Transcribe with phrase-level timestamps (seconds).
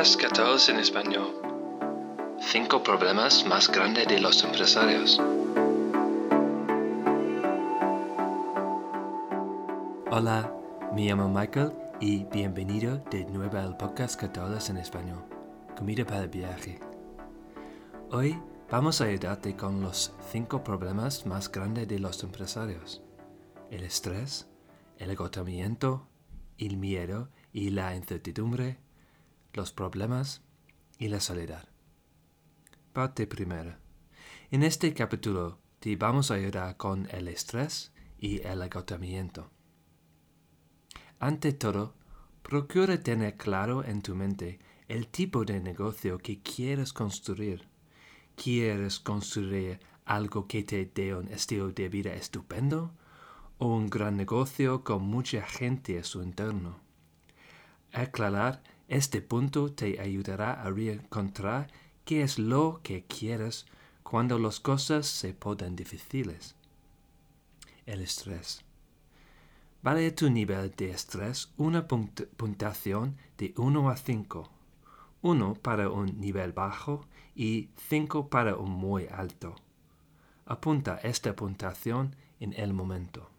[0.00, 1.28] podcast Católicos en Español.
[2.40, 5.20] Cinco problemas más grandes de los empresarios.
[10.10, 10.54] Hola,
[10.94, 15.22] me llamo Michael y bienvenido de nuevo al podcast Católicos en Español.
[15.76, 16.80] Comida para el viaje.
[18.10, 18.40] Hoy
[18.70, 23.02] vamos a ayudarte con los cinco problemas más grandes de los empresarios.
[23.70, 24.48] El estrés,
[24.96, 26.08] el agotamiento,
[26.56, 28.78] el miedo y la incertidumbre,
[29.52, 30.42] los problemas
[30.98, 31.68] y la soledad.
[32.92, 33.78] Parte primera.
[34.50, 39.50] En este capítulo te vamos a ayudar con el estrés y el agotamiento.
[41.18, 41.94] Ante todo,
[42.42, 47.68] procura tener claro en tu mente el tipo de negocio que quieres construir.
[48.34, 52.92] ¿Quieres construir algo que te dé un estilo de vida estupendo?
[53.58, 56.80] ¿O un gran negocio con mucha gente a su entorno?
[57.92, 61.68] Aclarar este punto te ayudará a encontrar
[62.04, 63.66] qué es lo que quieres
[64.02, 66.56] cuando las cosas se ponen difíciles.
[67.86, 68.64] El estrés.
[69.80, 74.50] Vale tu nivel de estrés una puntuación de 1 a 5.
[75.22, 77.06] 1 para un nivel bajo
[77.36, 79.54] y 5 para un muy alto.
[80.46, 83.30] Apunta esta puntuación en el momento.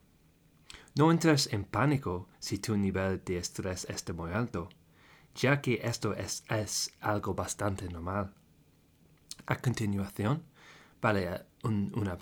[0.95, 4.69] No entres en pánico si tu nivel de estrés está muy alto
[5.35, 6.43] ya que esto es,
[6.99, 8.33] algo bastante normal.
[9.45, 10.43] A continuación,
[11.01, 12.17] vale una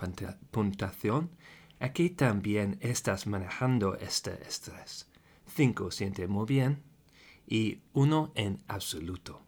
[0.50, 1.30] puntuación.
[1.78, 5.08] Aquí también estás manejando este estrés.
[5.46, 6.82] 5 siente muy bien
[7.46, 9.42] y 1 en absoluto.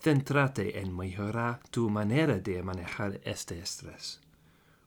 [0.00, 4.20] Céntrate en mejorar tu manera de manejar este estrés.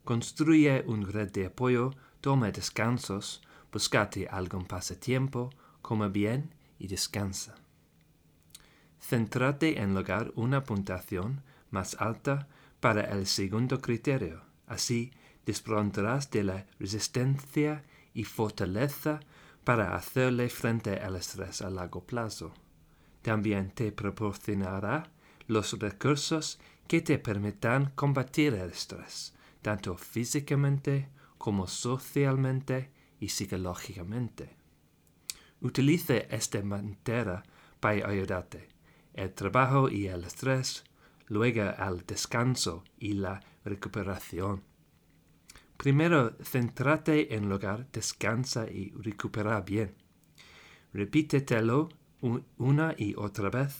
[0.04, 5.50] Construye un red de apoyo, toma descansos, buscate algún pasatiempo,
[5.82, 7.56] come bien y descansa.
[9.00, 12.48] Céntrate en lograr una puntuación más alta
[12.80, 14.42] para el segundo criterio.
[14.66, 15.12] Así
[15.46, 17.84] dispondrás de la resistencia
[18.16, 19.20] y fortaleza
[19.64, 22.52] para hacerle frente al estrés a largo plazo.
[23.22, 25.12] También te proporcionará
[25.48, 32.90] los recursos que te permitan combatir el estrés, tanto físicamente como socialmente
[33.20, 34.61] y psicológicamente.
[35.62, 37.44] Utilice esta manera
[37.80, 38.70] para ayudarte.
[39.14, 40.84] El trabajo y el estrés,
[41.28, 44.64] luego el descanso y la recuperación.
[45.78, 49.96] Primero, céntrate en lograr descansa y recupera bien.
[50.94, 51.90] Repítetelo
[52.58, 53.80] una y otra vez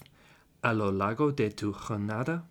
[0.62, 2.50] a lo largo de tu jornada,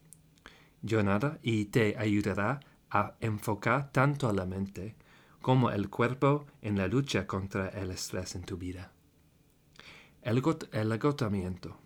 [0.89, 4.97] jornada y te ayudará a enfocar tanto la mente
[5.41, 8.93] como el cuerpo en la lucha contra el estrés en tu vida.
[10.23, 11.79] El, agotamiento.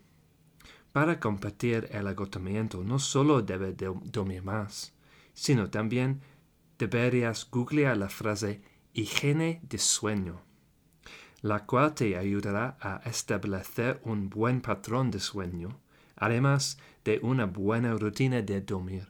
[0.93, 4.93] Para combatir el agotamiento no solo debe dormir más,
[5.34, 6.21] sino también
[6.77, 8.61] deberías googlear la frase
[8.93, 10.41] higiene de sueño,
[11.43, 15.78] la cual te ayudará a establecer un buen patrón de sueño,
[16.16, 19.06] además de una buena rutina de dormir.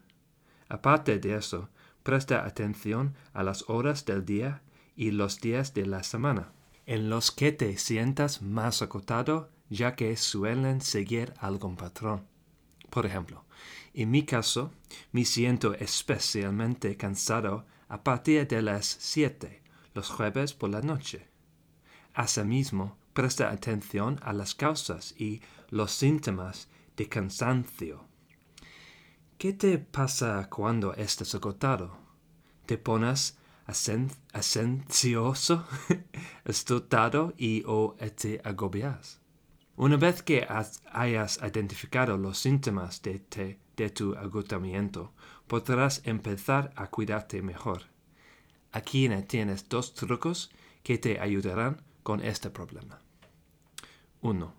[0.69, 1.71] Aparte de eso,
[2.03, 4.63] presta atención a las horas del día
[4.97, 6.53] y los días de la semana
[6.87, 12.27] en los que te sientas más acotado ya que suelen seguir algún patrón.
[12.91, 13.45] Por ejemplo,
[13.95, 14.73] en mi caso,
[15.13, 19.63] me siento especialmente cansado a partir de las 7
[19.95, 21.29] los jueves por la noche.
[22.13, 25.41] Asimismo, presta atención a las causas y
[25.71, 28.05] los síntomas de cansancio.
[29.39, 31.97] ¿Qué te pasa cuando estás agotado?
[32.67, 35.67] ¿Te pones asencioso,
[36.45, 39.21] estutado y o te agobias.
[39.77, 40.47] Una vez que
[40.93, 45.13] hayas identificado los síntomas de, de tu agotamiento,
[45.47, 47.83] podrás empezar a cuidarte mejor.
[48.71, 50.51] Aquí tienes dos trucos
[50.83, 53.01] que te ayudarán con este problema.
[54.21, 54.55] 1.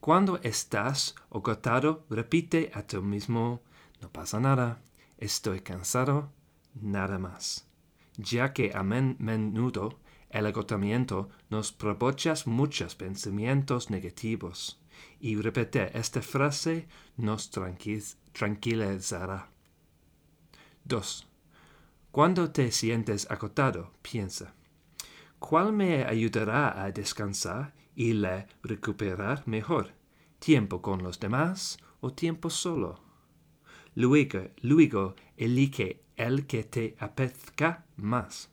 [0.00, 3.62] Cuando estás agotado, repite a ti mismo,
[4.00, 4.82] no pasa nada,
[5.16, 6.32] estoy cansado,
[6.74, 7.71] nada más
[8.16, 9.98] ya que a menudo
[10.30, 14.80] el agotamiento nos provoca muchos pensamientos negativos,
[15.20, 17.50] y repetir esta frase nos
[18.32, 19.50] tranquilizará.
[20.84, 21.28] 2.
[22.10, 24.54] Cuando te sientes agotado, piensa,
[25.38, 29.92] ¿cuál me ayudará a descansar y la recuperar mejor?
[30.38, 33.00] ¿Tiempo con los demás o tiempo solo?
[33.94, 38.50] Luego, luego elige el que te apetezca más.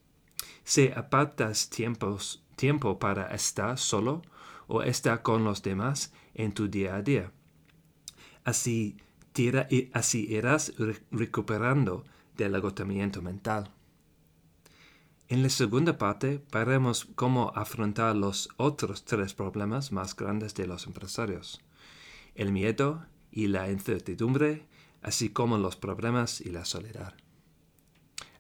[0.64, 4.22] Si apartas tiempo para estar solo
[4.68, 7.32] o estar con los demás en tu día a día.
[8.44, 8.98] Así,
[9.34, 10.74] tira, así irás
[11.12, 12.06] recuperando
[12.38, 13.72] del agotamiento mental.
[15.28, 20.88] En la segunda parte veremos cómo afrontar los otros tres problemas más grandes de los
[20.88, 21.62] empresarios.
[22.34, 24.66] El miedo y la incertidumbre,
[25.04, 27.14] así como los problemas y la soledad.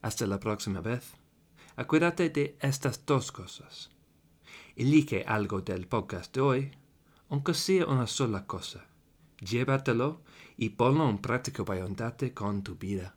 [0.01, 1.13] Hasta la próxima vez.
[1.75, 3.89] Acuérdate de estas dos cosas.
[4.75, 6.71] Elige algo del podcast de hoy,
[7.29, 8.85] aunque sea una sola cosa.
[9.39, 10.21] Llévatelo
[10.57, 13.15] y ponlo en práctica para ayudarte con tu vida.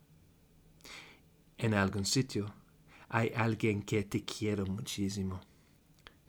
[1.59, 2.53] En algún sitio
[3.09, 5.41] hay alguien que te quiere muchísimo,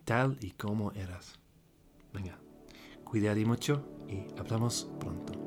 [0.04, 1.40] tal y como eras.
[2.14, 2.38] Venga,
[3.04, 5.43] cuídate mucho y hablamos pronto.